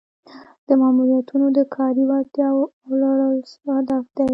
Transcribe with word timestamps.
د 0.67 0.69
مامورینو 0.81 1.47
د 1.57 1.59
کاري 1.75 2.03
وړتیاوو 2.09 2.63
لوړول 3.01 3.39
هدف 3.75 4.05
دی. 4.17 4.25